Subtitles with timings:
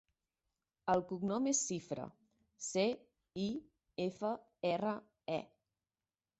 [0.93, 2.07] El cognom és Cifre:
[2.69, 2.87] ce,
[3.45, 3.47] i,
[4.09, 4.35] efa,
[4.75, 4.99] erra,
[5.39, 5.41] e.